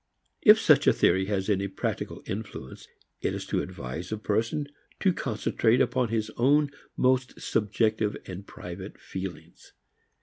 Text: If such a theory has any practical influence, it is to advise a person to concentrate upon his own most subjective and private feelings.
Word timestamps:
If 0.41 0.59
such 0.59 0.87
a 0.87 0.93
theory 0.93 1.25
has 1.27 1.47
any 1.47 1.67
practical 1.67 2.23
influence, 2.25 2.87
it 3.21 3.35
is 3.35 3.45
to 3.45 3.61
advise 3.61 4.11
a 4.11 4.17
person 4.17 4.65
to 4.99 5.13
concentrate 5.13 5.79
upon 5.79 6.07
his 6.09 6.31
own 6.37 6.71
most 6.97 7.39
subjective 7.39 8.17
and 8.25 8.47
private 8.47 8.99
feelings. 8.99 9.73